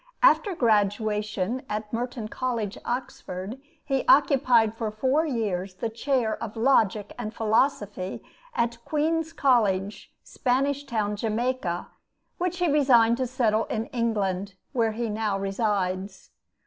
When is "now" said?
15.07-15.37